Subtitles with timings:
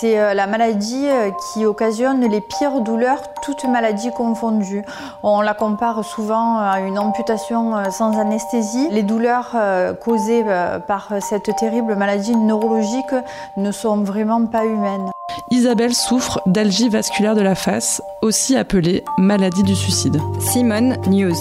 [0.00, 4.82] C'est euh, la maladie euh, qui occasionne les pires douleurs, toutes maladies confondues.
[5.22, 8.88] On la compare souvent à une amputation euh, sans anesthésie.
[8.90, 9.54] Les douleurs
[10.02, 10.44] causées
[10.86, 13.14] par cette terrible maladie neurologique
[13.58, 15.10] ne sont vraiment pas humaines.
[15.50, 20.18] Isabelle souffre d'algie vasculaire de la face, aussi appelée maladie du suicide.
[20.40, 21.36] Simone News.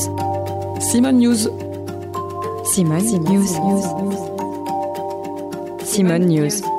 [0.80, 1.48] Simone News.
[2.66, 3.48] Simone, News.
[5.86, 6.79] Simone News.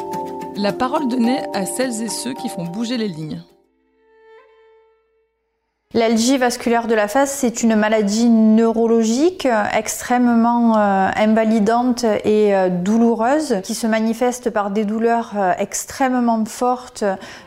[0.62, 3.42] La parole donnée à celles et ceux qui font bouger les lignes.
[5.94, 13.62] L'algie vasculaire de la face, c'est une maladie neurologique extrêmement euh, invalidante et euh, douloureuse
[13.64, 17.04] qui se manifeste par des douleurs euh, extrêmement fortes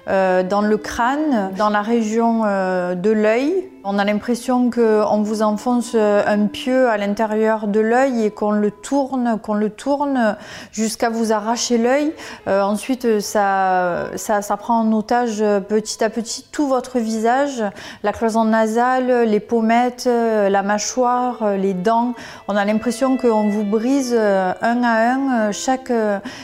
[0.08, 6.48] dans le crâne, dans la région de l'œil, on a l'impression qu'on vous enfonce un
[6.48, 10.38] pieu à l'intérieur de l'œil et qu'on le tourne, qu'on le tourne
[10.72, 12.14] jusqu'à vous arracher l'œil.
[12.48, 17.64] Euh, ensuite, ça, ça, ça, prend en otage petit à petit tout votre visage,
[18.04, 22.14] la cloison nasale, les pommettes, la mâchoire, les dents.
[22.48, 25.92] On a l'impression qu'on vous brise un à un chaque,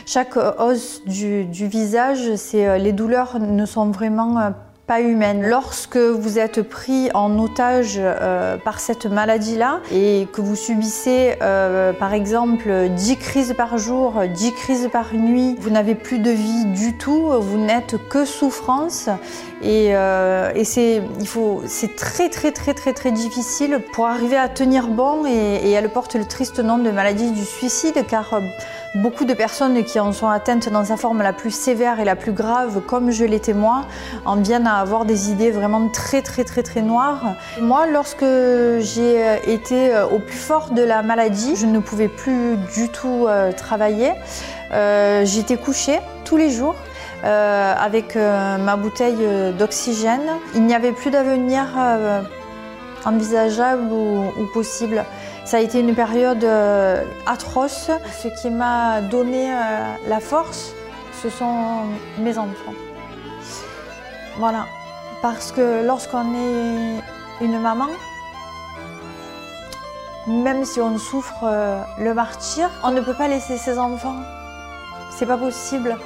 [0.05, 2.29] chaque os du, du visage.
[2.53, 4.53] Les douleurs ne sont vraiment
[4.97, 5.47] humaine.
[5.47, 11.93] Lorsque vous êtes pris en otage euh, par cette maladie-là et que vous subissez euh,
[11.93, 16.65] par exemple 10 crises par jour, 10 crises par nuit, vous n'avez plus de vie
[16.65, 19.09] du tout, vous n'êtes que souffrance
[19.61, 25.67] et, euh, c'est très très très très très difficile pour arriver à tenir bon et,
[25.67, 28.39] et elle porte le triste nom de maladie du suicide car
[28.95, 32.15] Beaucoup de personnes qui en sont atteintes dans sa forme la plus sévère et la
[32.15, 33.85] plus grave, comme je l'étais moi,
[34.25, 37.35] en viennent à avoir des idées vraiment très très très très noires.
[37.61, 38.25] Moi, lorsque
[38.79, 43.51] j'ai été au plus fort de la maladie, je ne pouvais plus du tout euh,
[43.51, 44.13] travailler.
[44.73, 46.75] Euh, j'étais couchée tous les jours.
[47.25, 50.21] Euh, avec ma bouteille d'oxygène.
[50.55, 51.65] Il n'y avait plus d'avenir
[53.03, 55.03] envisageable ou possible.
[55.49, 57.89] Ça a été une période euh, atroce.
[58.21, 60.75] Ce qui m'a donné euh, la force,
[61.23, 61.87] ce sont
[62.19, 62.75] mes enfants.
[64.37, 64.67] Voilà.
[65.23, 67.87] Parce que lorsqu'on est une maman,
[70.27, 74.17] même si on souffre euh, le martyr, on ne peut pas laisser ses enfants.
[75.09, 75.97] C'est pas possible.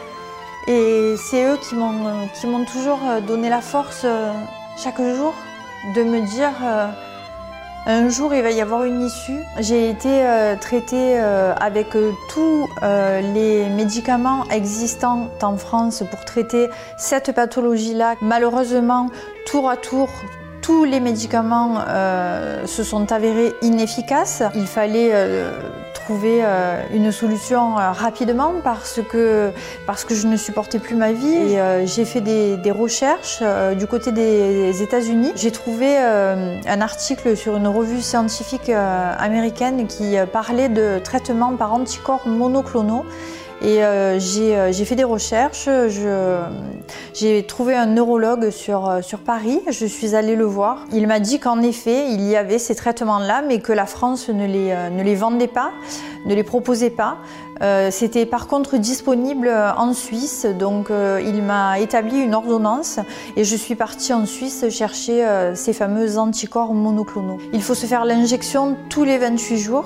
[0.67, 4.05] Et c'est eux qui m'ont toujours donné la force
[4.77, 5.33] chaque jour
[5.95, 6.53] de me dire
[7.85, 9.43] un jour, il va y avoir une issue.
[9.59, 16.69] J'ai été euh, traitée euh, avec euh, tous les médicaments existants en France pour traiter
[16.97, 18.15] cette pathologie-là.
[18.21, 19.09] Malheureusement,
[19.45, 20.09] tour à tour,
[20.61, 21.83] tous les médicaments
[22.65, 24.43] se sont avérés inefficaces.
[24.55, 25.11] Il fallait
[26.03, 29.51] trouver euh, une solution euh, rapidement parce que,
[29.85, 31.55] parce que je ne supportais plus ma vie.
[31.55, 33.41] Euh, j'ai fait des, des recherches
[33.77, 35.31] du côté des États-Unis.
[35.35, 42.27] J'ai trouvé un article sur une revue scientifique américaine qui parlait de traitement par anticorps
[42.27, 43.05] monoclonaux.
[43.63, 43.79] Et
[44.19, 45.69] j'ai fait des recherches,
[47.13, 50.85] j'ai trouvé un neurologue sur, sur Paris, je suis allée le voir.
[50.91, 54.45] Il m'a dit qu'en effet, il y avait ces traitements-là, mais que la France ne
[55.03, 55.71] les vendait pas
[56.25, 57.17] ne les proposait pas.
[57.61, 62.99] Euh, c'était par contre disponible en Suisse, donc euh, il m'a établi une ordonnance
[63.35, 67.37] et je suis partie en Suisse chercher euh, ces fameux anticorps monoclonaux.
[67.53, 69.85] Il faut se faire l'injection tous les 28 jours.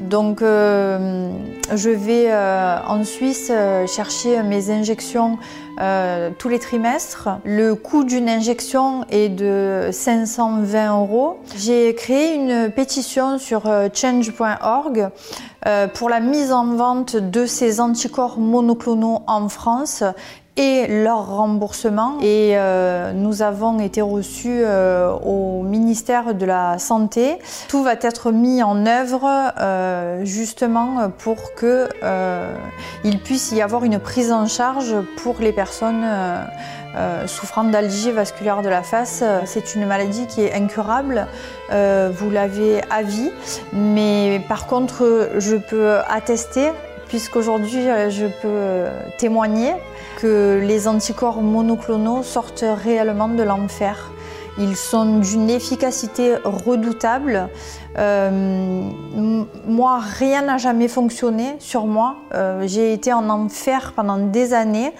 [0.00, 3.50] Donc je vais en Suisse
[3.86, 5.38] chercher mes injections
[6.38, 7.28] tous les trimestres.
[7.44, 11.38] Le coût d'une injection est de 520 euros.
[11.56, 15.10] J'ai créé une pétition sur change.org
[15.94, 20.02] pour la mise en vente de ces anticorps monoclonaux en France
[20.56, 22.18] et leur remboursement.
[22.20, 27.38] Et euh, nous avons été reçus euh, au ministère de la Santé.
[27.68, 31.88] Tout va être mis en œuvre euh, justement pour que
[33.04, 36.04] il puisse y avoir une prise en charge pour les personnes
[37.26, 39.22] souffrant d'algie vasculaire de la face.
[39.44, 41.26] C'est une maladie qui est incurable.
[41.70, 43.30] vous l'avez à vie,
[43.72, 46.70] mais par contre, je peux attester
[47.08, 49.72] puisqu'aujourd'hui euh, je peux euh, témoigner
[50.16, 54.10] que les anticorps monoclonaux sortent réellement de l'enfer.
[54.58, 57.50] Ils sont d'une efficacité redoutable.
[57.98, 58.80] Euh,
[59.66, 62.16] moi, rien n'a jamais fonctionné sur moi.
[62.62, 64.94] J'ai été en enfer pendant des années.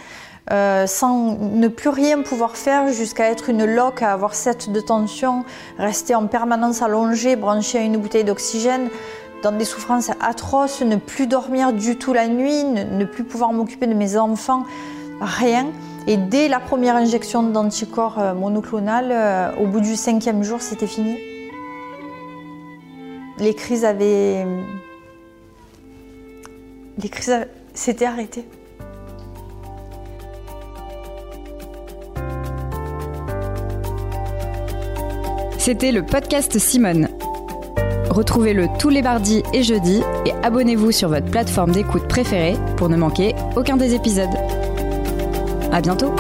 [0.51, 5.45] sans ne plus rien pouvoir faire jusqu'à être une loque, à avoir cette de tension,
[5.79, 8.91] rester en permanence allongée, branchée à une bouteille d'oxygène
[9.43, 13.87] dans des souffrances atroces, ne plus dormir du tout la nuit, ne, plus pouvoir m'occuper
[13.87, 14.65] de mes enfants.
[15.21, 15.67] Rien.
[16.07, 20.87] Et dès la première injection d'anticorps euh, monoclonal, euh, au bout du cinquième jour, c'était
[20.87, 21.17] fini.
[23.39, 24.47] Les crises avaient.
[26.99, 27.35] Les crises
[27.75, 28.47] s'étaient arrêtées.
[35.59, 37.09] C'était le podcast Simone.
[38.09, 42.97] Retrouvez-le tous les mardis et jeudis et abonnez-vous sur votre plateforme d'écoute préférée pour ne
[42.97, 44.31] manquer aucun des épisodes.
[45.73, 46.15] À bientôt!